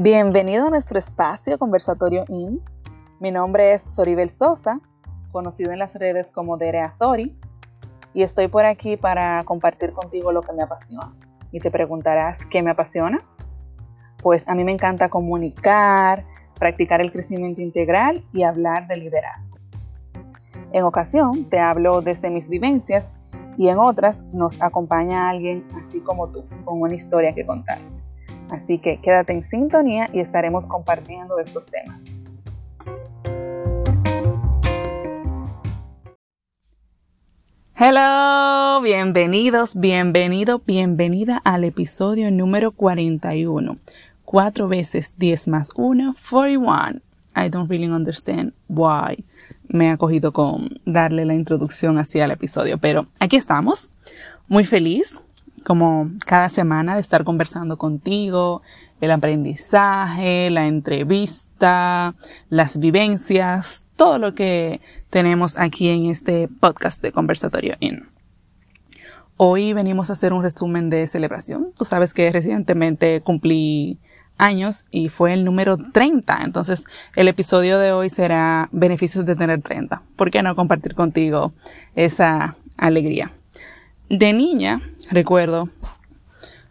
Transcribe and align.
Bienvenido 0.00 0.68
a 0.68 0.70
nuestro 0.70 0.96
espacio 0.96 1.58
Conversatorio 1.58 2.24
IN. 2.28 2.62
Mi 3.18 3.32
nombre 3.32 3.72
es 3.72 3.82
Soribel 3.82 4.28
Sosa, 4.28 4.80
conocido 5.32 5.72
en 5.72 5.80
las 5.80 5.96
redes 5.96 6.30
como 6.30 6.56
Derea 6.56 6.88
Sori, 6.92 7.36
y 8.14 8.22
estoy 8.22 8.46
por 8.46 8.64
aquí 8.64 8.96
para 8.96 9.42
compartir 9.42 9.90
contigo 9.90 10.30
lo 10.30 10.42
que 10.42 10.52
me 10.52 10.62
apasiona. 10.62 11.12
Y 11.50 11.58
te 11.58 11.72
preguntarás, 11.72 12.46
¿qué 12.46 12.62
me 12.62 12.70
apasiona? 12.70 13.24
Pues 14.22 14.46
a 14.46 14.54
mí 14.54 14.62
me 14.62 14.70
encanta 14.70 15.08
comunicar, 15.08 16.24
practicar 16.60 17.00
el 17.00 17.10
crecimiento 17.10 17.60
integral 17.60 18.24
y 18.32 18.44
hablar 18.44 18.86
de 18.86 18.98
liderazgo. 18.98 19.58
En 20.70 20.84
ocasión 20.84 21.50
te 21.50 21.58
hablo 21.58 22.02
desde 22.02 22.30
mis 22.30 22.48
vivencias 22.48 23.14
y 23.56 23.66
en 23.66 23.80
otras 23.80 24.26
nos 24.26 24.62
acompaña 24.62 25.28
alguien 25.28 25.66
así 25.76 25.98
como 25.98 26.28
tú, 26.28 26.44
con 26.64 26.82
una 26.82 26.94
historia 26.94 27.34
que 27.34 27.44
contar. 27.44 27.80
Así 28.50 28.78
que 28.78 29.00
quédate 29.00 29.32
en 29.32 29.42
sintonía 29.42 30.08
y 30.12 30.20
estaremos 30.20 30.66
compartiendo 30.66 31.38
estos 31.38 31.66
temas. 31.66 32.10
Hello, 37.74 38.80
bienvenidos, 38.80 39.78
bienvenido, 39.78 40.60
bienvenida 40.66 41.40
al 41.44 41.62
episodio 41.62 42.30
número 42.30 42.72
41. 42.72 43.78
4 44.24 44.68
veces 44.68 45.12
10 45.16 45.48
más 45.48 45.70
1, 45.76 46.14
41. 46.28 47.00
I 47.36 47.48
don't 47.48 47.70
really 47.70 47.86
understand 47.86 48.52
why 48.68 49.24
me 49.68 49.90
ha 49.90 49.96
cogido 49.96 50.32
con 50.32 50.68
darle 50.86 51.24
la 51.24 51.34
introducción 51.34 51.98
así 51.98 52.18
al 52.20 52.32
episodio, 52.32 52.78
pero 52.78 53.06
aquí 53.20 53.36
estamos, 53.36 53.90
muy 54.48 54.64
feliz 54.64 55.22
como 55.64 56.10
cada 56.26 56.48
semana 56.48 56.94
de 56.94 57.00
estar 57.00 57.24
conversando 57.24 57.78
contigo, 57.78 58.62
el 59.00 59.10
aprendizaje, 59.10 60.50
la 60.50 60.66
entrevista, 60.66 62.14
las 62.48 62.78
vivencias, 62.78 63.84
todo 63.96 64.18
lo 64.18 64.34
que 64.34 64.80
tenemos 65.10 65.58
aquí 65.58 65.88
en 65.88 66.06
este 66.06 66.48
podcast 66.48 67.02
de 67.02 67.12
Conversatorio 67.12 67.76
In. 67.80 68.08
Hoy 69.36 69.72
venimos 69.72 70.10
a 70.10 70.14
hacer 70.14 70.32
un 70.32 70.42
resumen 70.42 70.90
de 70.90 71.06
celebración. 71.06 71.72
Tú 71.76 71.84
sabes 71.84 72.12
que 72.12 72.32
recientemente 72.32 73.20
cumplí 73.20 73.98
años 74.38 74.86
y 74.90 75.10
fue 75.10 75.34
el 75.34 75.44
número 75.44 75.76
30. 75.76 76.40
Entonces, 76.42 76.84
el 77.14 77.28
episodio 77.28 77.78
de 77.78 77.92
hoy 77.92 78.08
será 78.08 78.68
beneficios 78.72 79.26
de 79.26 79.36
tener 79.36 79.60
30. 79.62 80.02
¿Por 80.16 80.30
qué 80.30 80.42
no 80.42 80.56
compartir 80.56 80.94
contigo 80.94 81.52
esa 81.94 82.56
alegría? 82.76 83.32
De 84.08 84.32
niña, 84.32 84.80
recuerdo, 85.10 85.68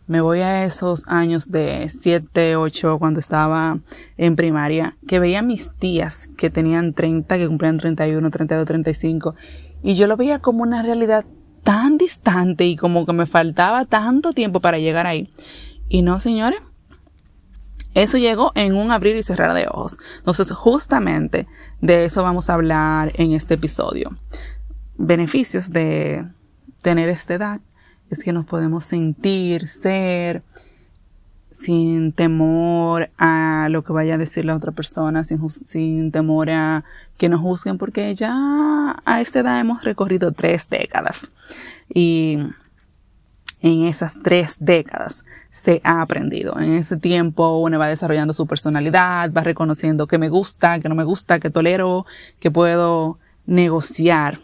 me 0.08 0.22
voy 0.22 0.40
a 0.40 0.64
esos 0.64 1.04
años 1.08 1.52
de 1.52 1.88
7, 1.90 2.56
8, 2.56 2.98
cuando 2.98 3.20
estaba 3.20 3.80
en 4.16 4.36
primaria, 4.36 4.96
que 5.06 5.20
veía 5.20 5.40
a 5.40 5.44
mis 5.44 5.70
tías 5.72 6.30
que 6.38 6.50
tenían 6.50 6.94
30, 6.94 7.38
que 7.38 7.48
cumplían 7.48 7.78
31, 7.78 8.30
32, 8.30 8.66
35, 8.66 9.36
y 9.84 9.96
yo 9.96 10.08
lo 10.08 10.16
veía 10.16 10.40
como 10.40 10.64
una 10.64 10.82
realidad 10.82 11.26
tan 11.64 11.98
distante 11.98 12.66
y 12.66 12.78
como 12.78 13.06
que 13.06 13.12
me 13.12 13.26
faltaba 13.26 13.84
tanto 13.84 14.32
tiempo 14.32 14.62
para 14.62 14.80
llegar 14.80 15.06
ahí. 15.06 15.30
Y 15.90 16.02
no, 16.02 16.22
señores, 16.22 16.60
eso 17.94 18.18
llegó 18.18 18.54
en 18.56 18.76
un 18.76 18.92
abrir 18.92 19.18
y 19.18 19.24
cerrar 19.24 19.54
de 19.54 19.68
ojos. 19.68 19.98
Entonces, 20.20 20.52
justamente 20.52 21.48
de 21.82 22.06
eso 22.06 22.24
vamos 22.24 22.50
a 22.50 22.54
hablar 22.54 23.12
en 23.16 23.34
este 23.34 23.56
episodio. 23.56 24.18
Beneficios 24.98 25.72
de 25.72 26.26
tener 26.82 27.10
esta 27.10 27.34
edad 27.34 27.60
es 28.10 28.24
que 28.24 28.34
nos 28.34 28.46
podemos 28.46 28.86
sentir, 28.86 29.68
ser, 29.68 30.44
sin 31.52 32.12
temor 32.12 33.10
a 33.18 33.68
lo 33.70 33.84
que 33.84 33.94
vaya 33.94 34.16
a 34.16 34.18
decir 34.18 34.46
la 34.46 34.56
otra 34.56 34.72
persona, 34.72 35.24
sin, 35.24 35.50
sin, 35.50 36.12
temor 36.12 36.50
a 36.50 36.84
que 37.18 37.30
nos 37.30 37.42
juzguen, 37.42 37.78
porque 37.78 38.14
ya 38.16 38.96
a 39.06 39.22
esta 39.22 39.40
edad 39.40 39.60
hemos 39.60 39.84
recorrido 39.84 40.32
tres 40.32 40.70
décadas. 40.70 41.30
Y 41.94 42.38
en 43.62 43.86
esas 43.86 44.22
tres 44.22 44.58
décadas 44.60 45.26
se 45.50 45.82
ha 45.84 46.02
aprendido. 46.02 46.60
En 46.60 46.74
ese 46.74 46.98
tiempo 46.98 47.58
uno 47.58 47.80
va 47.80 47.88
desarrollando 47.88 48.34
su 48.34 48.46
personalidad, 48.46 49.32
va 49.32 49.42
reconociendo 49.44 50.08
que 50.08 50.18
me 50.18 50.30
gusta, 50.30 50.80
que 50.80 50.90
no 50.90 50.96
me 50.96 51.04
gusta, 51.04 51.40
que 51.40 51.50
tolero, 51.50 52.06
que 52.40 52.52
puedo 52.52 53.18
negociar. 53.46 54.40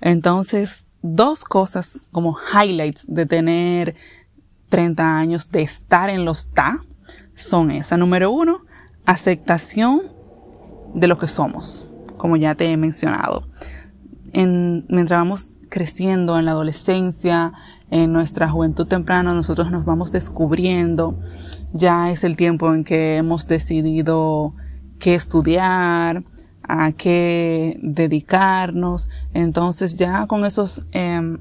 Entonces, 0.00 0.83
dos 1.04 1.44
cosas 1.44 2.00
como 2.12 2.38
highlights 2.50 3.04
de 3.06 3.26
tener 3.26 3.94
30 4.70 5.18
años, 5.18 5.50
de 5.50 5.60
estar 5.60 6.08
en 6.08 6.24
los 6.24 6.48
TA, 6.48 6.80
son 7.34 7.70
esa. 7.70 7.98
Número 7.98 8.30
uno, 8.30 8.62
aceptación 9.04 10.02
de 10.94 11.06
lo 11.06 11.18
que 11.18 11.28
somos, 11.28 11.86
como 12.16 12.36
ya 12.36 12.54
te 12.54 12.64
he 12.64 12.76
mencionado. 12.78 13.46
En, 14.32 14.86
mientras 14.88 15.20
vamos 15.20 15.52
creciendo 15.68 16.38
en 16.38 16.46
la 16.46 16.52
adolescencia, 16.52 17.52
en 17.90 18.10
nuestra 18.14 18.48
juventud 18.48 18.86
temprana, 18.86 19.34
nosotros 19.34 19.70
nos 19.70 19.84
vamos 19.84 20.10
descubriendo. 20.10 21.18
Ya 21.74 22.10
es 22.10 22.24
el 22.24 22.34
tiempo 22.34 22.72
en 22.72 22.82
que 22.82 23.18
hemos 23.18 23.46
decidido 23.46 24.54
qué 24.98 25.14
estudiar, 25.14 26.24
a 26.68 26.92
qué 26.92 27.78
dedicarnos. 27.82 29.08
Entonces 29.32 29.96
ya 29.96 30.26
con 30.26 30.44
esos 30.44 30.84
em, 30.92 31.38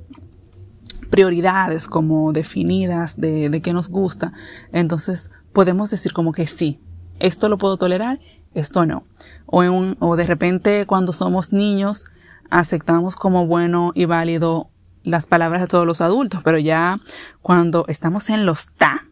prioridades 1.10 1.88
como 1.88 2.34
definidas 2.34 3.20
de, 3.20 3.50
de 3.50 3.62
qué 3.62 3.74
nos 3.74 3.90
gusta, 3.90 4.34
entonces 4.72 5.30
podemos 5.54 5.92
decir 5.92 6.12
como 6.14 6.32
que 6.32 6.48
sí, 6.48 6.80
esto 7.20 7.50
lo 7.50 7.58
puedo 7.58 7.78
tolerar, 7.78 8.20
esto 8.54 8.86
no. 8.86 9.04
O, 9.46 9.64
en 9.64 9.96
o 10.00 10.16
de 10.16 10.26
repente 10.26 10.86
cuando 10.86 11.14
somos 11.14 11.54
niños 11.54 12.06
aceptamos 12.50 13.16
como 13.16 13.48
bueno 13.48 13.92
y 13.96 14.06
válido 14.06 14.70
las 15.04 15.26
palabras 15.26 15.62
de 15.62 15.68
todos 15.68 15.86
los 15.86 16.02
adultos, 16.02 16.42
pero 16.44 16.58
ya 16.58 17.00
cuando 17.42 17.86
estamos 17.88 18.30
en 18.30 18.46
los 18.46 18.68
ta, 18.74 19.06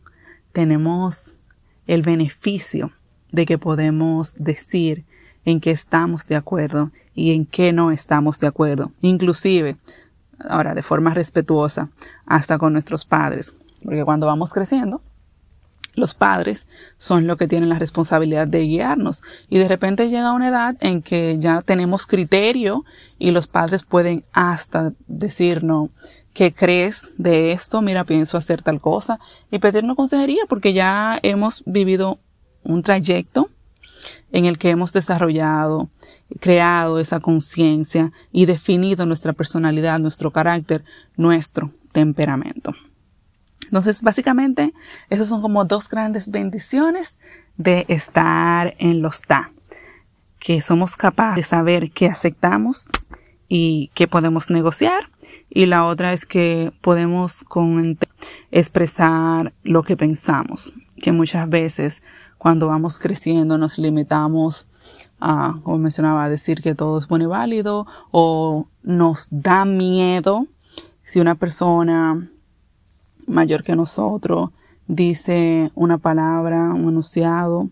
tenemos 0.54 1.36
el 1.88 2.02
beneficio 2.02 2.92
de 3.32 3.46
que 3.46 3.58
podemos 3.58 4.34
decir 4.36 5.06
en 5.46 5.60
qué 5.60 5.72
estamos 5.72 6.28
de 6.28 6.36
acuerdo 6.36 6.92
y 7.16 7.34
en 7.34 7.46
qué 7.46 7.74
no 7.74 7.92
estamos 7.92 8.40
de 8.40 8.48
acuerdo. 8.48 8.92
Inclusive, 9.02 9.78
ahora 10.48 10.74
de 10.74 10.82
forma 10.82 11.14
respetuosa, 11.14 11.90
hasta 12.26 12.58
con 12.58 12.74
nuestros 12.74 13.06
padres. 13.06 13.56
Porque 13.84 14.06
cuando 14.06 14.28
vamos 14.28 14.54
creciendo, 14.54 15.02
los 15.96 16.14
padres 16.14 16.68
son 16.98 17.28
los 17.28 17.38
que 17.38 17.48
tienen 17.48 17.70
la 17.70 17.80
responsabilidad 17.80 18.48
de 18.48 18.62
guiarnos 18.62 19.24
y 19.50 19.58
de 19.58 19.68
repente 19.68 20.10
llega 20.10 20.32
una 20.32 20.48
edad 20.48 20.78
en 20.80 21.02
que 21.02 21.38
ya 21.38 21.62
tenemos 21.62 22.06
criterio 22.06 22.86
y 23.20 23.32
los 23.32 23.48
padres 23.48 23.84
pueden 23.84 24.24
hasta 24.32 24.94
decirnos 25.08 25.90
¿qué 26.34 26.54
crees 26.54 27.10
de 27.18 27.52
esto? 27.52 27.82
Mira, 27.82 28.06
pienso 28.06 28.38
hacer 28.38 28.62
tal 28.62 28.80
cosa 28.80 29.20
y 29.52 29.60
pedirnos 29.60 29.98
consejería 29.98 30.44
porque 30.48 30.74
ya 30.74 31.20
hemos 31.24 31.64
vivido 31.66 32.20
un 32.64 32.84
trayecto 32.84 33.50
en 34.32 34.46
el 34.46 34.58
que 34.58 34.70
hemos 34.70 34.94
desarrollado, 34.94 35.90
creado 36.40 37.00
esa 37.00 37.20
conciencia 37.20 38.12
y 38.32 38.46
definido 38.46 39.06
nuestra 39.06 39.34
personalidad, 39.34 40.00
nuestro 40.00 40.32
carácter, 40.32 40.84
nuestro 41.18 41.72
temperamento. 41.92 42.74
Entonces, 43.66 44.02
básicamente, 44.02 44.74
esas 45.10 45.30
son 45.30 45.42
como 45.42 45.64
dos 45.64 45.88
grandes 45.90 46.30
bendiciones 46.30 47.16
de 47.58 47.86
estar 47.88 48.76
en 48.80 49.02
los 49.02 49.22
TA, 49.22 49.52
que 50.40 50.62
somos 50.62 50.98
capaces 50.98 51.36
de 51.36 51.44
saber 51.44 51.92
qué 51.92 52.08
aceptamos 52.08 52.88
y 53.48 53.92
qué 53.94 54.08
podemos 54.08 54.50
negociar. 54.50 55.10
Y 55.50 55.68
la 55.68 55.86
otra 55.86 56.14
es 56.14 56.26
que 56.26 56.74
podemos 56.82 57.44
con 57.44 57.98
expresar 58.52 59.54
lo 59.64 59.84
que 59.84 59.96
pensamos, 59.96 60.74
que 61.02 61.12
muchas 61.12 61.48
veces 61.48 62.02
cuando 62.42 62.66
vamos 62.66 62.98
creciendo 62.98 63.60
nos 63.60 63.78
limitamos 63.78 64.66
a, 65.20 65.60
como 65.62 65.78
mencionaba, 65.78 66.24
a 66.24 66.30
decir 66.30 66.60
que 66.64 66.74
todo 66.74 66.98
es 66.98 67.08
bueno 67.08 67.26
y 67.26 67.28
válido 67.28 67.86
o 68.10 68.66
nos 68.82 69.28
da 69.30 69.64
miedo 69.64 70.48
si 71.04 71.20
una 71.20 71.36
persona 71.36 72.28
mayor 73.28 73.64
que 73.64 73.76
nosotros 73.76 74.50
dice 74.88 75.72
una 75.76 76.00
palabra, 76.00 76.74
un 76.74 76.90
enunciado, 76.90 77.70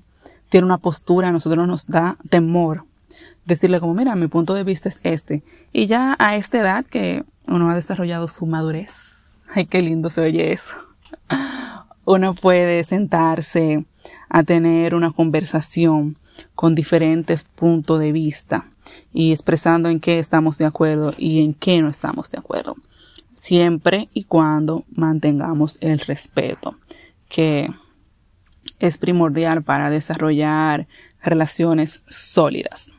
tiene 0.50 0.66
una 0.66 0.78
postura, 0.78 1.30
a 1.30 1.32
nosotros 1.32 1.68
nos 1.68 1.88
da 1.88 2.18
temor 2.30 2.86
decirle 3.46 3.80
como, 3.80 3.96
mira, 3.96 4.14
mi 4.14 4.28
punto 4.28 4.54
de 4.54 4.64
vista 4.64 4.88
es 4.88 5.00
este. 5.02 5.42
Y 5.74 5.88
ya 5.88 6.16
a 6.20 6.36
esta 6.36 6.60
edad 6.60 6.86
que 6.86 7.26
uno 7.48 7.72
ha 7.72 7.74
desarrollado 7.74 8.28
su 8.28 8.46
madurez, 8.46 8.94
ay, 9.52 9.66
qué 9.66 9.82
lindo 9.82 10.12
se 10.12 10.22
oye 10.22 10.54
eso. 10.54 10.76
Uno 12.12 12.34
puede 12.34 12.84
sentarse 12.86 13.86
a 14.30 14.42
tener 14.42 14.96
una 14.96 15.12
conversación 15.12 16.16
con 16.56 16.74
diferentes 16.74 17.44
puntos 17.44 18.00
de 18.00 18.12
vista 18.12 18.66
y 19.14 19.32
expresando 19.32 19.90
en 19.90 20.00
qué 20.00 20.18
estamos 20.18 20.58
de 20.58 20.66
acuerdo 20.66 21.14
y 21.20 21.44
en 21.44 21.54
qué 21.54 21.84
no 21.84 21.88
estamos 21.88 22.32
de 22.32 22.40
acuerdo. 22.40 22.78
Siempre 23.36 24.10
y 24.12 24.24
cuando 24.24 24.86
mantengamos 24.90 25.78
el 25.82 26.00
respeto, 26.00 26.80
que 27.28 27.70
es 28.80 28.98
primordial 28.98 29.62
para 29.62 29.92
desarrollar 29.92 30.88
relaciones 31.22 32.02
sólidas. 32.08 32.92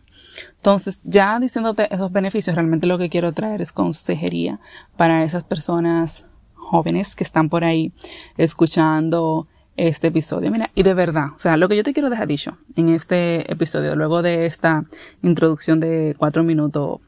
Entonces, 0.55 1.01
ya 1.03 1.41
diciéndote 1.41 1.93
esos 1.93 2.13
beneficios, 2.13 2.55
realmente 2.55 2.87
lo 2.87 2.97
que 2.97 3.11
quiero 3.11 3.33
traer 3.33 3.61
es 3.61 3.73
consejería 3.73 4.61
para 4.97 5.25
esas 5.25 5.43
personas 5.43 6.27
jóvenes 6.71 7.17
que 7.17 7.25
están 7.25 7.49
por 7.49 7.65
ahí 7.65 7.93
escuchando 8.37 9.49
este 9.77 10.09
episodio. 10.09 10.51
Mira, 10.51 10.71
y 10.75 10.83
de 10.83 10.95
verdad, 10.95 11.27
o 11.35 11.39
sea, 11.39 11.57
lo 11.57 11.69
que 11.69 11.77
yo 11.77 11.83
te 11.83 11.93
quiero 11.93 12.11
dejar 12.11 12.29
dicho 12.29 12.59
en 12.77 12.91
este 12.91 13.51
episodio, 13.51 13.97
luego 13.97 14.23
de 14.23 14.47
esta 14.47 14.85
introducción 15.23 15.81
de 15.81 16.15
cuatro 16.17 16.45
minutos 16.45 17.01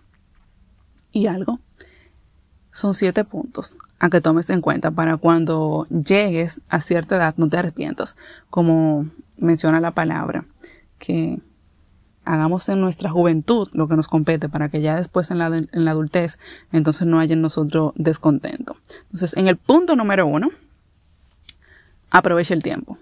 y 1.13 1.27
algo, 1.27 1.61
son 2.73 2.95
siete 2.95 3.25
puntos 3.25 3.77
a 3.99 4.09
que 4.09 4.21
tomes 4.21 4.51
en 4.51 4.63
cuenta 4.63 4.91
para 4.91 5.17
cuando 5.19 5.87
llegues 5.89 6.61
a 6.69 6.81
cierta 6.81 7.17
edad 7.17 7.35
no 7.37 7.49
te 7.49 7.59
arrepientas, 7.59 8.17
como 8.51 9.07
menciona 9.37 9.79
la 9.81 9.93
palabra, 9.93 10.47
que 10.99 11.41
hagamos 12.25 12.69
en 12.69 12.81
nuestra 12.81 13.11
juventud 13.11 13.69
lo 13.73 13.89
que 13.89 13.97
nos 13.97 14.09
compete 14.09 14.49
para 14.49 14.69
que 14.69 14.81
ya 14.81 14.97
después 14.97 15.31
en 15.31 15.39
la, 15.39 15.47
en 15.47 15.69
la 15.73 15.91
adultez 15.91 16.39
entonces 16.73 17.07
no 17.07 17.19
haya 17.19 17.35
en 17.35 17.43
nosotros 17.43 17.93
descontento. 17.97 18.77
Entonces, 19.05 19.37
en 19.37 19.49
el 19.49 19.57
punto 19.57 19.97
número 19.97 20.27
uno, 20.27 20.51
aprovecha 22.11 22.55
el 22.55 22.63
tiempo. 22.63 22.99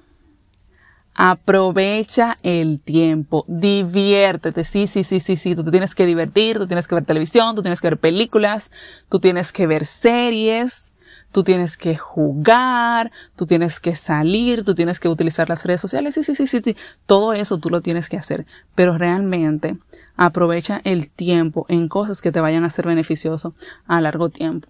Aprovecha 1.15 2.39
el 2.43 2.81
tiempo, 2.81 3.45
diviértete, 3.47 4.65
sí, 4.65 4.87
sí, 4.87 5.05
sí, 5.05 5.21
sí, 5.21 5.37
sí, 5.37 5.55
tú 5.55 5.65
te 5.65 5.71
tienes 5.71 5.95
que 5.95 6.07
divertir, 6.07 6.57
tú 6.57 6.67
tienes 6.67 6.87
que 6.87 6.95
ver 6.95 7.05
televisión, 7.05 7.55
tú 7.55 7.63
tienes 7.63 7.81
que 7.81 7.89
ver 7.89 7.99
películas, 7.99 8.71
tú 9.11 9.19
tienes 9.19 9.53
que 9.53 9.67
ver 9.67 9.85
series, 9.85 10.90
tú 11.33 11.45
tienes 11.45 11.77
que 11.77 11.97
jugar, 11.97 13.13
tú 13.37 13.47
tienes 13.47 13.81
que 13.81 13.97
salir, 13.97 14.65
tú 14.65 14.75
tienes 14.75 15.01
que 15.01 15.09
utilizar 15.09 15.49
las 15.49 15.65
redes 15.65 15.81
sociales, 15.81 16.15
sí, 16.15 16.25
sí, 16.25 16.35
sí, 16.35 16.47
sí, 16.47 16.61
sí, 16.63 16.77
todo 17.07 17.33
eso 17.33 17.59
tú 17.59 17.71
lo 17.71 17.81
tienes 17.81 18.09
que 18.09 18.17
hacer, 18.17 18.47
pero 18.75 18.99
realmente 18.99 19.77
aprovecha 20.17 20.81
el 20.85 21.11
tiempo 21.11 21.67
en 21.69 21.89
cosas 21.89 22.21
que 22.21 22.33
te 22.33 22.41
vayan 22.41 22.65
a 22.65 22.71
ser 22.71 22.87
beneficioso 22.87 23.55
a 23.87 24.01
largo 24.01 24.29
tiempo. 24.29 24.69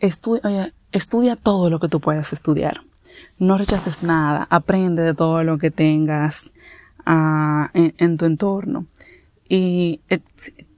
Estudia, 0.00 1.36
todo 1.36 1.70
lo 1.70 1.78
que 1.78 1.88
tú 1.88 2.00
puedas 2.00 2.32
estudiar. 2.32 2.82
No 3.38 3.56
rechaces 3.56 4.02
nada, 4.02 4.46
aprende 4.50 5.02
de 5.02 5.14
todo 5.14 5.44
lo 5.44 5.58
que 5.58 5.70
tengas 5.70 6.50
en, 7.06 7.94
en, 7.98 8.16
tu 8.16 8.24
entorno. 8.24 8.86
Y 9.48 10.00
eh, 10.08 10.20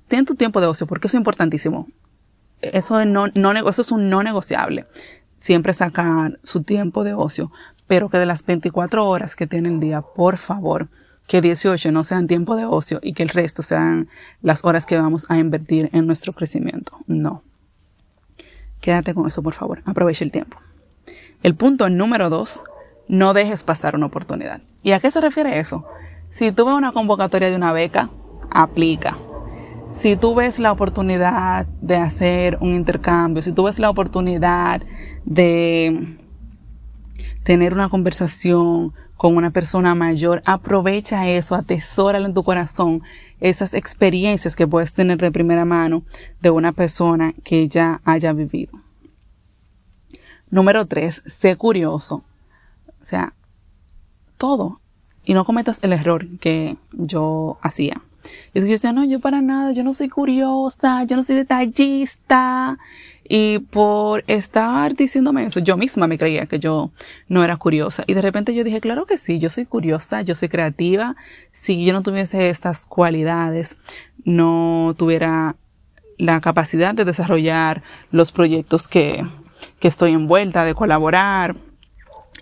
ten 0.09 0.27
tu 0.27 0.35
tiempo 0.35 0.61
de 0.61 0.67
ocio, 0.67 0.87
porque 0.87 1.07
eso 1.07 1.17
es 1.17 1.21
importantísimo 1.21 1.89
eso 2.73 3.01
es, 3.01 3.91
un 3.91 4.09
no 4.09 4.23
negociable. 4.23 4.87
Siempre 5.37 5.75
sacar 5.75 6.39
su 6.43 6.63
tiempo 6.63 7.05
de 7.05 7.15
ocio, 7.15 7.51
pero 7.87 8.09
que 8.09 8.19
de 8.19 8.27
las 8.27 8.45
24 8.45 9.07
horas 9.07 9.37
que 9.37 9.47
tiene 9.47 9.69
el 9.69 9.81
día, 9.81 10.01
por 10.01 10.39
favor, 10.39 10.89
que 11.27 11.41
18 11.41 11.93
no 11.93 12.05
sean 12.05 12.27
tiempo 12.27 12.57
de 12.57 12.65
ocio 12.65 13.01
y 13.03 13.15
que 13.15 13.23
el 13.23 13.29
resto 13.29 13.63
sean 13.63 14.09
las 14.43 14.65
horas 14.65 14.87
que 14.87 14.99
vamos 14.99 15.27
a 15.29 15.39
invertir 15.39 15.91
en 15.93 16.07
nuestro 16.07 16.33
crecimiento. 16.33 16.99
No. 17.07 17.43
Quédate 18.81 19.15
con 19.15 19.27
eso, 19.27 19.43
por 19.43 19.55
favor. 19.55 19.83
Aprovecha 19.87 20.25
el 20.25 20.31
tiempo. 20.31 20.59
El 21.43 21.55
punto 21.55 21.89
número 21.89 22.31
dos, 22.31 22.65
no 23.09 23.35
dejes 23.35 23.65
pasar 23.65 23.97
una 23.97 24.07
oportunidad. 24.07 24.61
¿Y 24.83 24.93
a 24.93 25.01
qué 25.01 25.11
se 25.11 25.21
refiere 25.21 25.59
eso? 25.59 25.87
Si 26.31 26.53
tú 26.53 26.67
ves 26.67 26.75
una 26.75 26.93
convocatoria 26.93 27.49
de 27.49 27.57
una 27.57 27.73
beca, 27.73 28.11
aplica 28.51 29.17
si 29.95 30.17
tú 30.17 30.35
ves 30.35 30.59
la 30.59 30.73
oportunidad 30.73 31.67
de 31.81 31.97
hacer 31.97 32.59
un 32.61 32.75
intercambio, 32.75 33.43
si 33.43 33.53
tú 33.53 33.65
ves 33.65 33.79
la 33.79 33.89
oportunidad 33.89 34.83
de 35.25 36.19
tener 37.45 37.73
una 37.73 37.89
conversación 37.89 38.93
con 39.17 39.37
una 39.37 39.51
persona 39.51 39.95
mayor, 39.95 40.43
aprovecha 40.45 41.29
eso, 41.29 41.55
atesóralo 41.55 42.27
en 42.27 42.35
tu 42.35 42.43
corazón, 42.43 43.03
esas 43.41 43.73
experiencias 43.73 44.57
que 44.57 44.67
puedes 44.67 44.93
tener 44.93 45.19
de 45.19 45.31
primera 45.31 45.65
mano 45.65 46.03
de 46.43 46.51
una 46.51 46.73
persona 46.73 47.33
que 47.45 47.69
ya 47.69 48.01
haya 48.05 48.33
vivido. 48.33 48.73
Número 50.51 50.87
tres, 50.87 51.23
sé 51.27 51.57
curioso. 51.57 52.25
O 53.01 53.05
sea, 53.05 53.35
todo. 54.39 54.81
Y 55.25 55.35
no 55.35 55.45
cometas 55.45 55.79
el 55.83 55.93
error 55.93 56.27
que 56.39 56.77
yo 56.93 57.59
hacía. 57.63 58.03
Y 58.53 58.61
yo 58.61 58.67
decía, 58.67 58.93
no, 58.93 59.05
yo 59.05 59.21
para 59.21 59.43
nada, 59.43 59.73
yo 59.73 59.85
no 59.85 59.95
soy 59.95 60.09
curiosa, 60.09 61.05
yo 61.05 61.17
no 61.17 61.23
soy 61.23 61.37
detallista. 61.37 62.79
Y 63.27 63.59
por 63.59 64.23
estar 64.27 64.95
diciéndome 64.95 65.47
eso, 65.47 65.61
yo 65.61 65.77
misma 65.77 66.07
me 66.07 66.19
creía 66.19 66.47
que 66.47 66.59
yo 66.59 66.91
no 67.29 67.43
era 67.43 67.57
curiosa. 67.57 68.05
Y 68.07 68.15
de 68.15 68.23
repente 68.23 68.55
yo 68.55 68.65
dije, 68.65 68.81
claro 68.81 69.07
que 69.07 69.17
sí, 69.17 69.39
yo 69.39 69.49
soy 69.49 69.65
curiosa, 69.65 70.23
yo 70.23 70.35
soy 70.35 70.49
creativa. 70.49 71.17
Si 71.53 71.85
yo 71.85 71.93
no 71.95 72.03
tuviese 72.03 72.51
estas 72.51 72.85
cualidades, 72.85 73.77
no 74.25 74.95
tuviera 74.99 75.57
la 76.19 76.41
capacidad 76.41 76.95
de 76.95 77.05
desarrollar 77.05 77.83
los 78.11 78.31
proyectos 78.31 78.89
que, 78.89 79.25
que 79.81 79.89
estoy 79.89 80.13
envuelta, 80.13 80.65
de 80.65 80.75
colaborar 80.75 81.57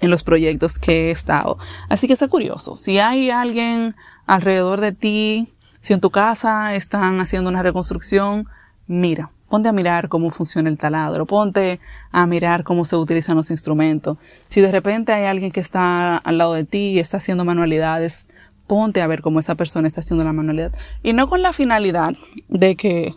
en 0.01 0.11
los 0.11 0.25
proyectos 0.25 0.79
que 0.79 1.09
he 1.09 1.11
estado. 1.13 1.59
Así 1.89 2.09
que 2.09 2.17
sé 2.17 2.29
curioso. 2.29 2.77
Si 2.77 2.99
hay 2.99 3.31
alguien 3.31 3.95
alrededor 4.27 4.81
de 4.81 4.93
ti 4.93 5.49
si 5.83 5.93
en 5.93 6.01
tu 6.01 6.11
casa 6.11 6.77
están 6.77 7.19
haciendo 7.19 7.51
una 7.51 7.61
reconstrucción, 7.61 8.47
mira, 8.87 9.31
ponte 9.49 9.69
a 9.69 9.73
mirar 9.73 10.09
cómo 10.09 10.31
funciona 10.31 10.71
el 10.71 10.79
taladro, 10.79 11.27
ponte 11.27 11.81
a 12.13 12.25
mirar 12.25 12.63
cómo 12.63 12.85
se 12.85 12.95
utilizan 12.95 13.37
los 13.37 13.51
instrumentos. 13.51 14.17
Si 14.45 14.61
de 14.61 14.71
repente 14.71 15.13
hay 15.13 15.25
alguien 15.25 15.51
que 15.51 15.59
está 15.59 16.19
al 16.19 16.39
lado 16.39 16.55
de 16.55 16.63
ti 16.63 16.91
y 16.91 16.99
está 17.01 17.17
haciendo 17.17 17.45
manualidades, 17.45 18.27
ponte 18.69 19.03
a 19.03 19.09
ver 19.09 19.23
cómo 19.23 19.41
esa 19.41 19.57
persona 19.57 19.89
está 19.89 20.03
haciendo 20.03 20.23
la 20.23 20.33
manualidad. 20.33 20.73
Y 21.03 21.15
no 21.15 21.29
con 21.29 21.43
la 21.43 21.53
finalidad 21.53 22.15
de 22.49 22.77
que 22.77 23.17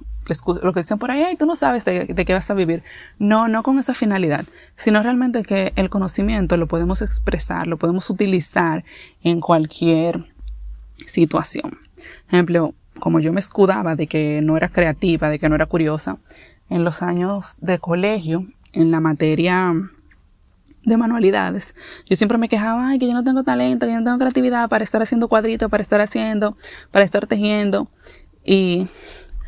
lo 0.63 0.73
que 0.73 0.81
dicen 0.81 0.97
por 0.97 1.11
ahí, 1.11 1.35
tú 1.37 1.45
no 1.45 1.55
sabes 1.55 1.85
de, 1.85 2.05
de, 2.05 2.25
qué 2.25 2.33
vas 2.33 2.49
a 2.49 2.55
vivir. 2.55 2.81
No, 3.19 3.47
no 3.47 3.61
con 3.61 3.77
esa 3.77 3.93
finalidad, 3.93 4.43
sino 4.75 5.03
realmente 5.03 5.43
que 5.43 5.71
el 5.75 5.91
conocimiento 5.91 6.57
lo 6.57 6.65
podemos 6.65 7.03
expresar, 7.03 7.67
lo 7.67 7.77
podemos 7.77 8.09
utilizar 8.09 8.83
en 9.21 9.39
cualquier 9.39 10.25
situación. 11.05 11.84
Ejemplo, 12.27 12.73
como 12.99 13.19
yo 13.19 13.33
me 13.33 13.39
escudaba 13.39 13.95
de 13.95 14.07
que 14.07 14.41
no 14.41 14.57
era 14.57 14.69
creativa, 14.69 15.29
de 15.29 15.39
que 15.39 15.49
no 15.49 15.55
era 15.55 15.65
curiosa, 15.65 16.17
en 16.69 16.83
los 16.83 17.01
años 17.01 17.55
de 17.59 17.79
colegio, 17.79 18.47
en 18.73 18.91
la 18.91 18.99
materia 18.99 19.73
de 20.83 20.97
manualidades, 20.97 21.75
yo 22.07 22.15
siempre 22.15 22.37
me 22.37 22.49
quejaba, 22.49 22.89
ay, 22.89 22.99
que 22.99 23.07
yo 23.07 23.13
no 23.13 23.23
tengo 23.23 23.43
talento, 23.43 23.85
que 23.85 23.91
yo 23.91 23.99
no 23.99 24.05
tengo 24.05 24.19
creatividad 24.19 24.69
para 24.69 24.83
estar 24.83 25.01
haciendo 25.01 25.27
cuadritos, 25.27 25.69
para 25.69 25.81
estar 25.81 25.99
haciendo, 25.99 26.55
para 26.91 27.05
estar 27.05 27.25
tejiendo. 27.25 27.87
Y 28.43 28.87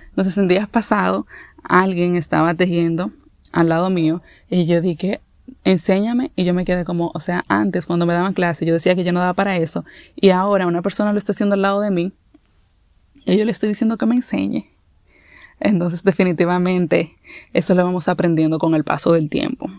entonces 0.09 0.37
en 0.37 0.47
días 0.47 0.67
pasados, 0.67 1.25
alguien 1.63 2.15
estaba 2.15 2.53
tejiendo 2.55 3.11
al 3.51 3.69
lado 3.69 3.89
mío 3.89 4.21
y 4.49 4.65
yo 4.65 4.81
dije, 4.81 5.21
enséñame 5.63 6.31
y 6.35 6.43
yo 6.43 6.53
me 6.53 6.65
quedé 6.65 6.85
como, 6.85 7.11
o 7.13 7.19
sea, 7.19 7.43
antes 7.47 7.85
cuando 7.85 8.05
me 8.05 8.13
daban 8.13 8.33
clase 8.33 8.65
yo 8.65 8.73
decía 8.73 8.95
que 8.95 9.03
yo 9.03 9.13
no 9.13 9.19
daba 9.19 9.33
para 9.33 9.57
eso 9.57 9.85
y 10.15 10.29
ahora 10.29 10.67
una 10.67 10.81
persona 10.81 11.13
lo 11.13 11.17
está 11.17 11.31
haciendo 11.31 11.55
al 11.55 11.61
lado 11.61 11.81
de 11.81 11.91
mí 11.91 12.13
y 13.27 13.37
yo 13.37 13.45
le 13.45 13.51
estoy 13.51 13.69
diciendo 13.69 13.97
que 13.97 14.05
me 14.05 14.15
enseñe. 14.15 14.71
Entonces, 15.59 16.03
definitivamente, 16.03 17.17
eso 17.51 17.75
lo 17.75 17.83
vamos 17.83 18.07
aprendiendo 18.07 18.57
con 18.57 18.73
el 18.73 18.85
paso 18.85 19.11
del 19.11 19.29
tiempo. 19.29 19.69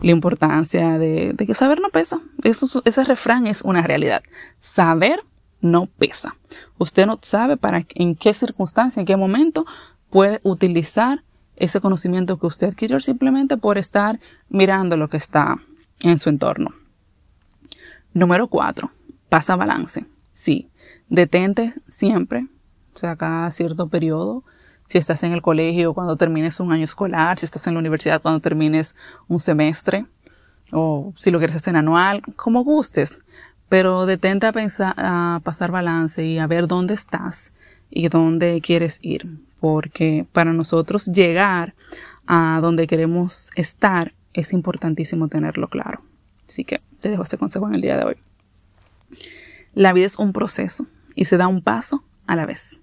La 0.00 0.12
importancia 0.12 0.98
de, 0.98 1.34
que 1.36 1.54
saber 1.54 1.80
no 1.80 1.88
pesa. 1.88 2.20
Eso, 2.44 2.82
ese 2.84 3.04
refrán 3.04 3.46
es 3.46 3.62
una 3.62 3.82
realidad. 3.82 4.22
Saber 4.60 5.24
no 5.60 5.86
pesa. 5.86 6.36
Usted 6.78 7.06
no 7.06 7.18
sabe 7.22 7.56
para, 7.56 7.84
en 7.94 8.14
qué 8.14 8.34
circunstancia, 8.34 9.00
en 9.00 9.06
qué 9.06 9.16
momento 9.16 9.66
puede 10.08 10.40
utilizar 10.44 11.24
ese 11.56 11.80
conocimiento 11.80 12.38
que 12.38 12.46
usted 12.46 12.68
adquirió 12.68 13.00
simplemente 13.00 13.56
por 13.56 13.78
estar 13.78 14.20
mirando 14.48 14.96
lo 14.96 15.08
que 15.08 15.16
está 15.16 15.56
en 16.02 16.20
su 16.20 16.28
entorno. 16.28 16.72
Número 18.14 18.46
cuatro, 18.46 18.92
pasa 19.28 19.56
balance. 19.56 20.04
Sí, 20.32 20.68
detente 21.08 21.74
siempre 21.88 22.46
o 22.94 22.98
sea, 22.98 23.16
cada 23.16 23.50
cierto 23.50 23.88
periodo. 23.88 24.44
Si 24.86 24.98
estás 24.98 25.22
en 25.22 25.32
el 25.32 25.42
colegio 25.42 25.94
cuando 25.94 26.16
termines 26.16 26.60
un 26.60 26.72
año 26.72 26.84
escolar, 26.84 27.38
si 27.38 27.46
estás 27.46 27.66
en 27.66 27.74
la 27.74 27.80
universidad 27.80 28.20
cuando 28.20 28.40
termines 28.40 28.94
un 29.28 29.40
semestre, 29.40 30.06
o 30.72 31.12
si 31.16 31.30
lo 31.30 31.38
quieres 31.38 31.56
hacer 31.56 31.76
anual, 31.76 32.22
como 32.36 32.64
gustes. 32.64 33.18
Pero 33.68 34.04
detente 34.04 34.46
a 34.46 34.52
pensar, 34.52 34.94
a 34.96 35.40
pasar 35.44 35.70
balance 35.70 36.24
y 36.24 36.38
a 36.38 36.46
ver 36.46 36.66
dónde 36.66 36.94
estás 36.94 37.52
y 37.90 38.08
dónde 38.08 38.60
quieres 38.60 38.98
ir. 39.02 39.38
Porque 39.60 40.26
para 40.32 40.52
nosotros 40.52 41.06
llegar 41.06 41.74
a 42.26 42.58
donde 42.60 42.86
queremos 42.86 43.50
estar 43.54 44.12
es 44.34 44.52
importantísimo 44.52 45.28
tenerlo 45.28 45.68
claro. 45.68 46.02
Así 46.48 46.64
que 46.64 46.80
te 47.00 47.08
dejo 47.08 47.22
este 47.22 47.38
consejo 47.38 47.68
en 47.68 47.74
el 47.74 47.80
día 47.80 47.96
de 47.96 48.04
hoy. 48.04 48.16
La 49.74 49.92
vida 49.92 50.06
es 50.06 50.18
un 50.18 50.32
proceso 50.32 50.86
y 51.14 51.26
se 51.26 51.36
da 51.36 51.48
un 51.48 51.62
paso 51.62 52.04
a 52.26 52.36
la 52.36 52.46
vez. 52.46 52.78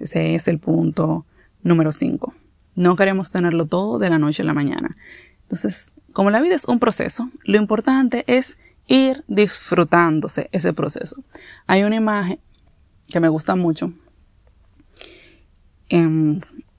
Ese 0.00 0.34
es 0.34 0.48
el 0.48 0.58
punto 0.58 1.26
número 1.62 1.92
5. 1.92 2.34
No 2.76 2.96
queremos 2.96 3.30
tenerlo 3.30 3.66
todo 3.66 3.98
de 3.98 4.10
la 4.10 4.18
noche 4.18 4.42
a 4.42 4.44
la 4.46 4.54
mañana. 4.54 4.96
Entonces, 5.42 5.90
como 6.12 6.30
la 6.30 6.40
vida 6.40 6.54
es 6.54 6.66
un 6.66 6.78
proceso, 6.78 7.30
lo 7.44 7.56
importante 7.56 8.24
es 8.26 8.58
ir 8.86 9.24
disfrutándose 9.28 10.48
ese 10.52 10.72
proceso. 10.72 11.22
Hay 11.66 11.84
una 11.84 11.96
imagen 11.96 12.40
que 13.08 13.20
me 13.20 13.28
gusta 13.28 13.54
mucho, 13.54 13.92
em, 15.88 16.38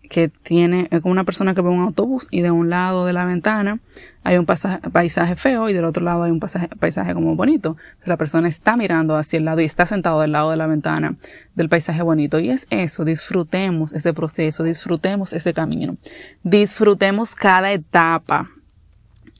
que 0.09 0.27
tiene 0.27 0.89
una 1.03 1.23
persona 1.23 1.53
que 1.53 1.61
ve 1.61 1.69
un 1.69 1.81
autobús 1.81 2.27
y 2.31 2.41
de 2.41 2.49
un 2.49 2.69
lado 2.69 3.05
de 3.05 3.13
la 3.13 3.25
ventana 3.25 3.79
hay 4.23 4.37
un 4.37 4.45
paisaje 4.45 5.35
feo 5.35 5.69
y 5.69 5.73
del 5.73 5.85
otro 5.85 6.03
lado 6.03 6.23
hay 6.23 6.31
un 6.31 6.39
paisaje 6.39 7.13
como 7.13 7.35
bonito. 7.35 7.77
La 8.05 8.17
persona 8.17 8.47
está 8.47 8.75
mirando 8.75 9.15
hacia 9.15 9.37
el 9.37 9.45
lado 9.45 9.61
y 9.61 9.65
está 9.65 9.85
sentado 9.85 10.19
del 10.19 10.33
lado 10.33 10.51
de 10.51 10.57
la 10.57 10.67
ventana 10.67 11.15
del 11.55 11.69
paisaje 11.69 12.01
bonito. 12.01 12.39
Y 12.39 12.49
es 12.49 12.67
eso, 12.69 13.05
disfrutemos 13.05 13.93
ese 13.93 14.13
proceso, 14.13 14.63
disfrutemos 14.63 15.31
ese 15.31 15.53
camino, 15.53 15.95
disfrutemos 16.43 17.35
cada 17.35 17.71
etapa. 17.71 18.49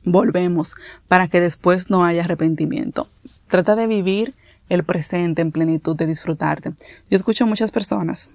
Volvemos 0.04 0.76
para 1.08 1.28
que 1.28 1.40
después 1.40 1.90
no 1.90 2.04
haya 2.04 2.22
arrepentimiento. 2.22 3.08
Trata 3.48 3.76
de 3.76 3.86
vivir 3.86 4.34
el 4.68 4.84
presente 4.84 5.42
en 5.42 5.52
plenitud, 5.52 5.96
de 5.96 6.06
disfrutarte. 6.06 6.72
Yo 7.10 7.16
escucho 7.16 7.44
a 7.44 7.46
muchas 7.48 7.70
personas 7.70 8.30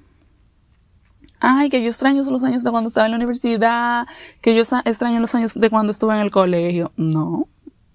ay, 1.39 1.69
que 1.69 1.81
yo 1.81 1.89
extraño 1.89 2.23
los 2.23 2.43
años 2.43 2.63
de 2.63 2.71
cuando 2.71 2.89
estaba 2.89 3.05
en 3.05 3.11
la 3.11 3.17
universidad, 3.17 4.07
que 4.41 4.55
yo 4.55 4.61
extraño 4.61 5.19
los 5.19 5.35
años 5.35 5.53
de 5.53 5.69
cuando 5.69 5.91
estuve 5.91 6.13
en 6.13 6.21
el 6.21 6.31
colegio. 6.31 6.91
No, 6.97 7.47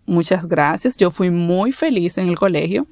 muchas 0.07 0.47
gracias. 0.47 0.97
Yo 0.97 1.11
fui 1.11 1.31
muy 1.31 1.73
feliz 1.73 2.19
en 2.19 2.29
el 2.29 2.37
colegio, 2.37 2.87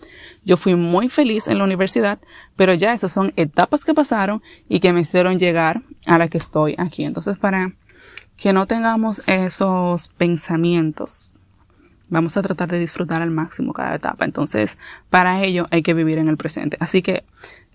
yo 0.44 0.56
fui 0.56 0.74
muy 0.74 1.08
feliz 1.08 1.48
en 1.48 1.58
la 1.58 1.64
universidad, 1.64 2.18
pero 2.56 2.74
ya 2.74 2.92
esas 2.92 3.12
son 3.12 3.32
etapas 3.36 3.84
que 3.84 3.94
pasaron 3.94 4.42
y 4.68 4.80
que 4.80 4.92
me 4.92 5.00
hicieron 5.00 5.38
llegar 5.38 5.82
a 6.06 6.18
la 6.18 6.28
que 6.28 6.38
estoy 6.38 6.74
aquí. 6.78 7.04
Entonces, 7.04 7.38
para 7.38 7.72
que 8.36 8.52
no 8.52 8.66
tengamos 8.66 9.22
esos 9.26 10.08
pensamientos, 10.08 11.32
vamos 12.08 12.36
a 12.36 12.42
tratar 12.42 12.68
de 12.68 12.78
disfrutar 12.78 13.20
al 13.20 13.30
máximo 13.30 13.72
cada 13.72 13.96
etapa. 13.96 14.24
Entonces, 14.24 14.78
para 15.10 15.42
ello 15.42 15.66
hay 15.70 15.82
que 15.82 15.94
vivir 15.94 16.18
en 16.18 16.28
el 16.28 16.36
presente. 16.36 16.76
Así 16.80 17.02
que 17.02 17.24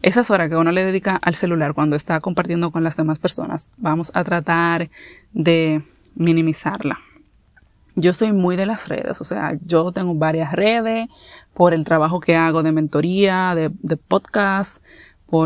esas 0.03 0.29
horas 0.29 0.49
que 0.49 0.57
uno 0.57 0.71
le 0.73 0.83
dedica 0.83 1.15
al 1.15 1.33
celular 1.33 1.73
cuando 1.73 1.95
está 1.95 2.19
compartiendo 2.19 2.71
con 2.71 2.83
las 2.83 2.97
demás 2.97 3.19
personas, 3.19 3.69
vamos 3.77 4.11
a 4.13 4.23
tratar 4.25 4.89
de 5.31 5.81
minimizarla. 6.13 6.99
Yo 7.95 8.11
soy 8.11 8.33
muy 8.33 8.57
de 8.57 8.65
las 8.65 8.89
redes, 8.89 9.21
o 9.21 9.23
sea, 9.23 9.57
yo 9.65 9.93
tengo 9.93 10.13
varias 10.13 10.51
redes 10.51 11.07
por 11.53 11.73
el 11.73 11.85
trabajo 11.85 12.19
que 12.19 12.35
hago 12.35 12.63
de 12.63 12.73
mentoría, 12.73 13.55
de, 13.55 13.69
podcast, 13.97 14.83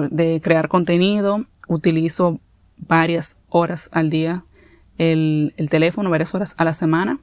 de 0.10 0.42
crear 0.44 0.70
contenido. 0.70 1.46
Utilizo 1.68 2.40
varias 2.78 3.38
horas 3.50 3.90
al 3.92 4.10
día 4.10 4.44
el, 4.98 5.54
teléfono, 5.70 6.10
varias 6.10 6.34
horas 6.34 6.56
a 6.58 6.64
la 6.64 6.74
semana 6.74 7.20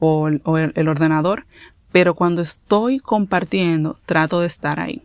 o, 0.00 0.28
el 0.28 0.88
ordenador, 0.88 1.46
pero 1.92 2.14
cuando 2.14 2.42
estoy 2.42 2.98
compartiendo 2.98 3.98
trato 4.04 4.40
de 4.40 4.48
estar 4.48 4.80
ahí. 4.80 5.02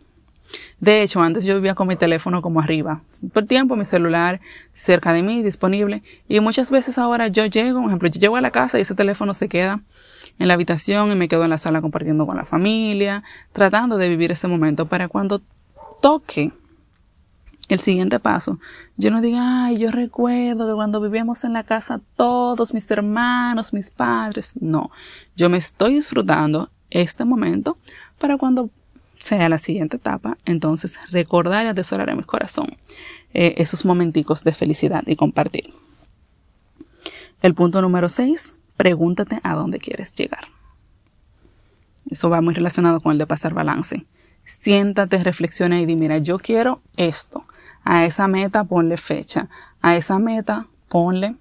De 0.78 1.02
hecho, 1.02 1.20
antes 1.20 1.44
yo 1.44 1.54
vivía 1.54 1.74
con 1.74 1.88
mi 1.88 1.96
teléfono 1.96 2.42
como 2.42 2.60
arriba. 2.60 3.02
Por 3.32 3.46
tiempo, 3.46 3.76
mi 3.76 3.84
celular 3.84 4.40
cerca 4.72 5.12
de 5.12 5.22
mí, 5.22 5.42
disponible. 5.42 6.02
Y 6.28 6.40
muchas 6.40 6.70
veces 6.70 6.98
ahora 6.98 7.28
yo 7.28 7.46
llego, 7.46 7.80
por 7.80 7.88
ejemplo, 7.88 8.08
yo 8.08 8.20
llego 8.20 8.36
a 8.36 8.40
la 8.40 8.50
casa 8.50 8.78
y 8.78 8.82
ese 8.82 8.94
teléfono 8.94 9.34
se 9.34 9.48
queda 9.48 9.80
en 10.38 10.48
la 10.48 10.54
habitación 10.54 11.12
y 11.12 11.14
me 11.14 11.28
quedo 11.28 11.44
en 11.44 11.50
la 11.50 11.58
sala 11.58 11.82
compartiendo 11.82 12.26
con 12.26 12.36
la 12.36 12.44
familia, 12.44 13.22
tratando 13.52 13.98
de 13.98 14.08
vivir 14.08 14.32
ese 14.32 14.48
momento 14.48 14.86
para 14.86 15.08
cuando 15.08 15.42
toque 16.00 16.52
el 17.68 17.78
siguiente 17.78 18.18
paso, 18.18 18.58
yo 18.96 19.10
no 19.10 19.20
diga, 19.20 19.66
ay, 19.66 19.78
yo 19.78 19.90
recuerdo 19.90 20.66
que 20.66 20.74
cuando 20.74 21.00
vivíamos 21.00 21.44
en 21.44 21.52
la 21.52 21.62
casa 21.62 22.00
todos 22.16 22.74
mis 22.74 22.90
hermanos, 22.90 23.72
mis 23.72 23.90
padres. 23.90 24.54
No, 24.60 24.90
yo 25.36 25.48
me 25.48 25.58
estoy 25.58 25.94
disfrutando 25.94 26.70
este 26.90 27.24
momento 27.24 27.78
para 28.18 28.36
cuando 28.36 28.70
sea 29.20 29.48
la 29.48 29.58
siguiente 29.58 29.98
etapa, 29.98 30.38
entonces 30.44 30.98
recordar 31.10 31.66
y 31.66 31.68
atesorar 31.68 32.08
en 32.10 32.16
mi 32.16 32.22
corazón 32.24 32.76
eh, 33.32 33.54
esos 33.58 33.84
momenticos 33.84 34.42
de 34.42 34.52
felicidad 34.52 35.04
y 35.06 35.16
compartir. 35.16 35.68
El 37.42 37.54
punto 37.54 37.80
número 37.80 38.08
6, 38.08 38.54
pregúntate 38.76 39.40
a 39.42 39.54
dónde 39.54 39.78
quieres 39.78 40.12
llegar. 40.14 40.48
Eso 42.10 42.28
va 42.28 42.40
muy 42.40 42.54
relacionado 42.54 43.00
con 43.00 43.12
el 43.12 43.18
de 43.18 43.26
pasar 43.26 43.54
balance. 43.54 44.04
Siéntate, 44.44 45.22
reflexiona 45.22 45.80
y 45.80 45.86
di, 45.86 45.96
mira, 45.96 46.18
yo 46.18 46.38
quiero 46.38 46.80
esto. 46.96 47.44
A 47.84 48.04
esa 48.04 48.26
meta 48.26 48.64
ponle 48.64 48.96
fecha. 48.96 49.48
A 49.80 49.96
esa 49.96 50.18
meta 50.18 50.66
ponle 50.88 51.36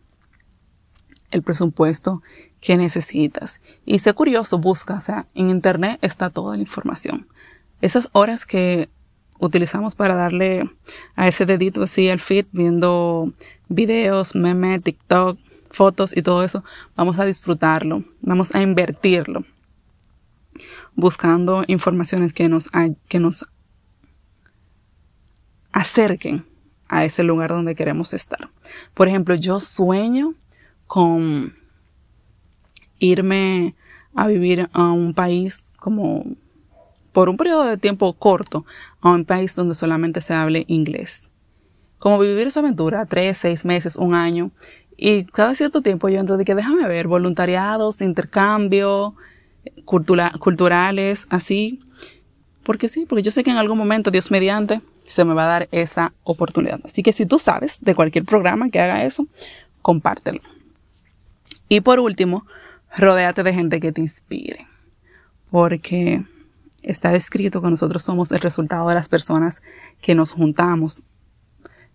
el 1.32 1.42
presupuesto 1.42 2.22
que 2.62 2.78
necesitas. 2.78 3.62
Y 3.86 4.00
sé 4.00 4.14
curioso, 4.14 4.60
busca, 4.60 4.96
o 4.96 5.02
sea, 5.02 5.26
en 5.34 5.50
internet 5.50 5.98
está 6.02 6.30
toda 6.30 6.56
la 6.56 6.62
información 6.62 7.28
esas 7.82 8.10
horas 8.14 8.46
que 8.46 8.90
utilizamos 9.40 9.96
para 9.96 10.16
darle 10.16 10.70
a 11.16 11.28
ese 11.28 11.46
dedito 11.46 11.84
así 11.84 12.10
al 12.10 12.20
feed, 12.20 12.46
viendo 12.52 13.34
videos, 13.70 14.36
memes, 14.36 14.84
TikTok, 14.84 15.40
fotos 15.72 16.16
y 16.16 16.22
todo 16.22 16.44
eso, 16.44 16.64
vamos 16.96 17.20
a 17.20 17.26
disfrutarlo, 17.26 18.04
vamos 18.22 18.54
a 18.54 18.62
invertirlo, 18.62 19.46
buscando 20.96 21.64
informaciones 21.68 22.34
que 22.34 22.50
nos, 22.50 22.70
que 23.08 23.20
nos 23.20 23.46
acerquen 25.72 26.46
a 26.88 27.06
ese 27.06 27.24
lugar 27.24 27.52
donde 27.52 27.76
queremos 27.76 28.14
estar. 28.14 28.50
Por 28.94 29.08
ejemplo, 29.08 29.36
yo 29.36 29.60
sueño 29.60 30.34
con 30.88 31.56
irme 32.98 33.76
a 34.16 34.28
vivir 34.28 34.70
a 34.74 34.92
un 34.92 35.14
país 35.14 35.72
como 35.78 36.26
por 37.12 37.30
un 37.30 37.38
periodo 37.38 37.66
de 37.66 37.78
tiempo 37.78 38.14
corto 38.14 38.66
a 39.02 39.12
un 39.12 39.26
país 39.26 39.56
donde 39.56 39.76
solamente 39.76 40.22
se 40.22 40.34
hable 40.34 40.66
inglés. 40.68 41.26
Como 41.98 42.20
vivir 42.20 42.48
esa 42.48 42.62
aventura, 42.62 43.06
tres, 43.06 43.38
seis 43.38 43.66
meses, 43.66 43.96
un 43.96 44.14
año, 44.14 44.52
y 45.02 45.24
cada 45.24 45.56
cierto 45.56 45.82
tiempo 45.82 46.10
yo 46.10 46.20
entro 46.20 46.36
de 46.38 46.44
que 46.44 46.56
déjame 46.56 46.86
ver 46.88 47.08
voluntariados, 47.08 48.02
intercambio, 48.02 49.16
culturales, 49.86 51.26
así. 51.30 51.80
Porque 52.64 52.90
sí, 52.90 53.06
porque 53.08 53.24
yo 53.24 53.32
sé 53.32 53.44
que 53.44 53.50
en 53.50 53.58
algún 53.58 53.78
momento, 53.78 54.12
Dios 54.12 54.30
mediante, 54.30 54.82
se 55.06 55.24
me 55.24 55.34
va 55.34 55.46
a 55.46 55.60
dar 55.60 55.70
esa 55.72 56.14
oportunidad. 56.24 56.82
Así 56.84 57.02
que 57.02 57.14
si 57.14 57.26
tú 57.26 57.40
sabes 57.40 57.78
de 57.80 57.96
cualquier 57.96 58.26
programa 58.26 58.70
que 58.70 58.80
haga 58.80 59.06
eso, 59.06 59.26
compártelo. 59.82 60.42
Y 61.70 61.82
por 61.82 62.00
último, 62.00 62.46
rodéate 62.96 63.44
de 63.44 63.54
gente 63.54 63.80
que 63.80 63.92
te 63.92 64.02
inspire. 64.02 64.68
Porque 65.50 66.26
está 66.84 67.12
descrito 67.12 67.62
que 67.62 67.70
nosotros 67.70 68.04
somos 68.04 68.32
el 68.32 68.40
resultado 68.40 68.88
de 68.90 68.96
las 68.96 69.10
personas 69.10 69.62
que 70.02 70.16
nos 70.16 70.32
juntamos. 70.32 71.02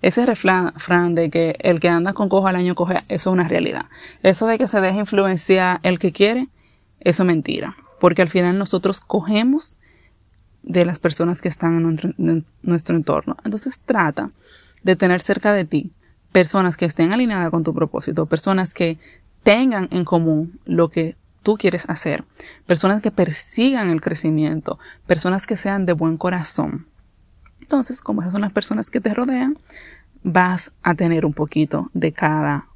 Ese 0.03 0.27
refrán 0.27 1.15
de 1.15 1.31
que 1.31 1.57
el 1.61 1.81
que 1.81 1.89
anda 1.89 2.13
con 2.13 2.29
cojo 2.29 2.47
al 2.47 2.57
año 2.57 2.75
coge, 2.75 2.99
eso 3.09 3.31
es 3.31 3.33
una 3.33 3.49
realidad. 3.49 3.87
Eso 4.23 4.47
de 4.47 4.59
que 4.59 4.69
se 4.69 4.81
deja 4.81 4.99
influenciar 4.99 5.81
el 5.83 5.99
que 5.99 6.13
quiere, 6.13 6.49
eso 7.01 7.23
es 7.23 7.27
mentira. 7.27 7.77
Porque 8.01 8.23
al 8.23 8.29
final 8.29 8.59
nosotros 8.59 9.01
cogemos 9.01 9.77
de 10.63 10.85
las 10.85 10.99
personas 10.99 11.41
que 11.41 11.49
están 11.49 11.77
en 11.77 12.45
nuestro, 12.63 12.97
entorno. 12.97 13.37
Entonces 13.45 13.79
trata 13.79 14.31
de 14.83 14.97
tener 14.97 15.21
cerca 15.21 15.53
de 15.53 15.65
ti 15.65 15.93
personas 16.33 16.77
que 16.77 16.85
estén 16.85 17.13
alineadas 17.13 17.51
con 17.51 17.63
tu 17.63 17.73
propósito, 17.73 18.27
personas 18.27 18.75
que 18.75 18.99
tengan 19.43 19.89
en 19.93 20.05
común 20.05 20.59
lo 20.65 20.89
que 20.89 21.17
tú 21.45 21.57
quieres 21.57 21.89
hacer, 21.89 22.25
personas 22.67 23.03
que 23.03 23.13
persigan 23.13 23.91
el 23.91 24.01
crecimiento, 24.01 24.81
personas 25.07 25.47
que 25.47 25.57
sean 25.57 25.87
de 25.87 25.93
buen 25.93 26.17
corazón. 26.17 26.87
Entonces, 27.61 28.01
como 28.01 28.23
esas 28.23 28.33
son 28.33 28.41
las 28.41 28.53
personas 28.53 28.91
que 28.91 29.01
te 29.01 29.15
rodean, 29.15 29.57
vas 30.25 30.73
a 30.83 30.95
tener 30.95 31.25
un 31.25 31.35
poquito 31.35 31.91
de 31.95 32.13
cada 32.13 32.67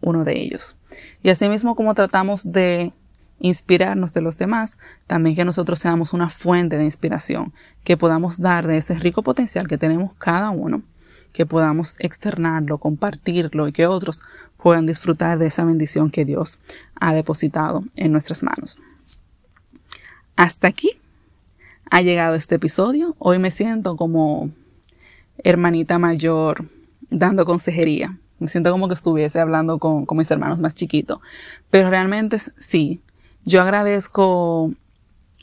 uno 0.00 0.24
de 0.24 0.40
ellos. 0.40 0.76
Y 1.22 1.28
asimismo, 1.28 1.76
como 1.76 1.94
tratamos 1.94 2.50
de 2.50 2.92
inspirarnos 3.38 4.12
de 4.12 4.22
los 4.22 4.38
demás, 4.38 4.78
también 5.06 5.36
que 5.36 5.44
nosotros 5.44 5.78
seamos 5.78 6.12
una 6.12 6.30
fuente 6.30 6.76
de 6.76 6.84
inspiración, 6.84 7.52
que 7.84 7.96
podamos 7.96 8.40
dar 8.40 8.66
de 8.66 8.78
ese 8.78 8.94
rico 8.94 9.22
potencial 9.22 9.68
que 9.68 9.78
tenemos 9.78 10.12
cada 10.18 10.50
uno, 10.50 10.82
que 11.32 11.44
podamos 11.44 11.96
externarlo, 11.98 12.78
compartirlo 12.78 13.68
y 13.68 13.72
que 13.72 13.86
otros 13.86 14.22
puedan 14.64 14.86
disfrutar 14.86 15.38
de 15.38 15.48
esa 15.48 15.62
bendición 15.62 16.08
que 16.08 16.24
Dios 16.24 16.58
ha 16.98 17.12
depositado 17.12 17.84
en 17.96 18.12
nuestras 18.12 18.42
manos. 18.42 18.78
Hasta 20.36 20.68
aquí 20.68 20.92
ha 21.90 22.00
llegado 22.00 22.34
este 22.34 22.54
episodio. 22.54 23.14
Hoy 23.18 23.38
me 23.38 23.50
siento 23.50 23.94
como 23.98 24.48
hermanita 25.36 25.98
mayor 25.98 26.70
dando 27.10 27.44
consejería. 27.44 28.16
Me 28.38 28.48
siento 28.48 28.70
como 28.70 28.88
que 28.88 28.94
estuviese 28.94 29.38
hablando 29.38 29.78
con, 29.78 30.06
mis 30.12 30.30
hermanos 30.30 30.58
más 30.58 30.74
chiquitos. 30.74 31.18
Pero 31.68 31.90
realmente 31.90 32.38
sí, 32.58 33.02
yo 33.44 33.60
agradezco 33.60 34.72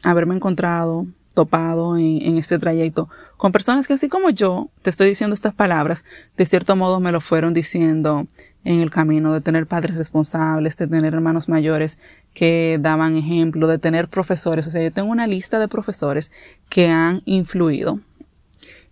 haberme 0.02 0.34
encontrado, 0.34 1.06
topado 1.36 1.96
en, 1.96 2.24
en, 2.24 2.38
este 2.40 2.58
trayecto 2.58 3.08
con 3.38 3.52
personas 3.52 3.88
que 3.88 3.94
así 3.94 4.10
como 4.10 4.32
yo 4.32 4.70
te 4.82 4.90
estoy 4.90 5.10
diciendo 5.10 5.36
estas 5.36 5.54
palabras, 5.54 6.06
de 6.38 6.46
cierto 6.48 6.76
modo 6.76 7.00
me 7.00 7.12
lo 7.12 7.22
fueron 7.22 7.54
diciendo 7.54 8.26
en 8.64 8.80
el 8.80 8.92
camino, 8.92 9.34
de 9.34 9.42
tener 9.42 9.66
padres 9.66 9.96
responsables, 9.96 10.78
de 10.78 10.88
tener 10.88 11.14
hermanos 11.14 11.50
mayores 11.50 12.00
que 12.34 12.78
daban 12.80 13.16
ejemplo, 13.16 13.68
de 13.68 13.80
tener 13.80 14.08
profesores. 14.08 14.68
O 14.68 14.72
sea, 14.72 14.84
yo 14.84 14.92
tengo 14.92 15.10
una 15.10 15.28
lista 15.28 15.60
de 15.60 15.68
profesores 15.68 16.32
que 16.70 16.90
han 16.90 17.22
influido. 17.26 18.00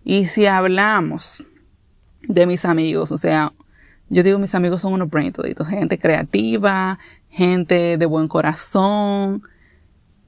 Y 0.04 0.26
si 0.26 0.46
hablamos 0.46 1.46
de 2.22 2.46
mis 2.46 2.64
amigos, 2.64 3.12
o 3.12 3.18
sea, 3.18 3.52
yo 4.08 4.22
digo 4.22 4.38
mis 4.38 4.54
amigos 4.54 4.82
son 4.82 4.92
unos 4.92 5.08
brain 5.08 5.32
gente 5.68 5.98
creativa, 5.98 6.98
gente 7.30 7.96
de 7.96 8.06
buen 8.06 8.26
corazón. 8.26 9.42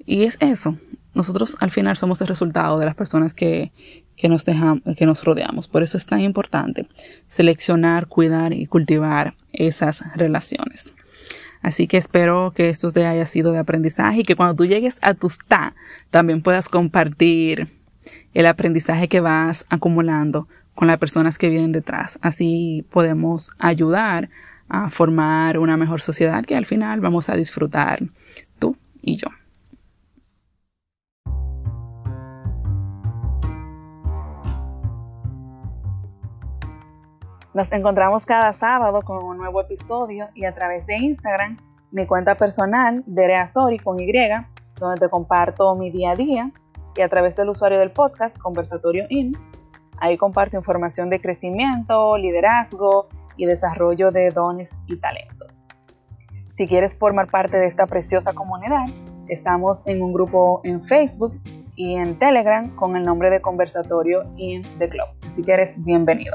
Y 0.07 0.23
es 0.23 0.37
eso. 0.41 0.77
Nosotros 1.15 1.57
al 1.61 1.71
final 1.71 1.97
somos 1.97 2.21
el 2.21 2.29
resultado 2.29 2.79
de 2.79 2.87
las 2.87 2.95
personas 2.95 3.35
que, 3.35 3.73
que 4.17 4.29
nos 4.29 4.45
dejamos, 4.45 4.83
que 4.97 5.07
nos 5.07 5.25
rodeamos. 5.25 5.69
Por 5.69 5.83
eso 5.83 5.97
es 5.97 6.07
tan 6.07 6.21
importante 6.21 6.87
seleccionar, 7.27 8.07
cuidar 8.07 8.53
y 8.53 8.67
cultivar 8.67 9.35
esas 9.53 10.05
relaciones. 10.15 10.95
Así 11.63 11.87
que 11.87 11.97
espero 11.97 12.53
que 12.55 12.69
esto 12.69 12.91
te 12.91 13.07
haya 13.07 13.25
sido 13.25 13.53
de 13.53 13.59
aprendizaje 13.59 14.21
y 14.21 14.23
que 14.25 14.37
cuando 14.37 14.57
tú 14.57 14.67
llegues 14.67 14.99
a 15.01 15.15
tu 15.15 15.29
TA 15.47 15.75
también 16.11 16.43
puedas 16.43 16.69
compartir 16.69 17.69
el 18.35 18.47
aprendizaje 18.47 19.09
que 19.09 19.21
vas 19.21 19.65
acumulando 19.69 20.49
con 20.75 20.89
las 20.89 20.99
personas 20.99 21.39
que 21.39 21.49
vienen 21.49 21.73
detrás. 21.73 22.19
Así 22.23 22.85
podemos 22.91 23.53
ayudar 23.59 24.29
a 24.69 24.91
formar 24.91 25.59
una 25.59 25.77
mejor 25.77 26.01
sociedad 26.01 26.45
que 26.45 26.57
al 26.57 26.67
final 26.67 27.01
vamos 27.01 27.29
a 27.29 27.37
disfrutar 27.37 28.03
tú 28.59 28.77
y 29.03 29.17
yo. 29.17 29.29
Nos 37.55 37.71
encontramos 37.71 38.25
cada 38.25 38.51
sábado 38.55 39.03
con 39.03 39.23
un 39.23 39.37
nuevo 39.37 39.61
episodio 39.61 40.29
y 40.35 40.47
a 40.47 40.55
través 40.55 40.87
de 40.87 40.97
Instagram, 40.97 41.59
mi 41.91 42.07
cuenta 42.07 42.35
personal, 42.35 43.03
Dereasori 43.05 43.79
con 43.79 44.01
Y, 44.01 44.11
donde 44.81 44.99
te 44.99 45.11
comparto 45.11 45.75
mi 45.75 45.91
día 45.91 46.13
a 46.13 46.17
día, 46.17 46.51
y 46.97 47.03
a 47.03 47.09
través 47.11 47.37
del 47.37 47.51
usuario 47.51 47.79
del 47.79 47.91
podcast, 47.91 48.39
Conversatorio 48.39 49.05
In, 49.11 49.37
ahí 49.99 50.17
comparto 50.17 50.57
información 50.57 51.11
de 51.11 51.21
crecimiento, 51.21 52.17
liderazgo 52.17 53.09
y 53.37 53.45
desarrollo 53.45 54.11
de 54.13 54.31
dones 54.31 54.79
y 54.87 54.97
talentos. 54.97 55.69
Si 56.55 56.67
quieres 56.67 56.97
formar 56.97 57.31
parte 57.31 57.59
de 57.59 57.67
esta 57.67 57.87
preciosa 57.87 58.33
comunidad, 58.33 58.87
estamos 59.29 59.87
en 59.87 60.01
un 60.01 60.15
grupo 60.15 60.63
en 60.65 60.83
Facebook 60.83 61.39
y 61.77 61.97
en 61.97 62.19
Telegram 62.19 62.75
con 62.77 62.97
el 62.97 63.03
nombre 63.03 63.29
de 63.29 63.43
Conversatorio 63.43 64.25
in 64.39 64.63
the 64.79 64.89
Club. 64.89 65.09
Si 65.29 65.43
quieres, 65.45 65.83
bienvenido. 65.85 66.35